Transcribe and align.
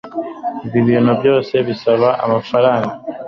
Ibi 0.65 0.79
bintu 0.89 1.11
byose 1.19 1.53
bisaba 1.67 2.09
amafaranga 2.25 2.93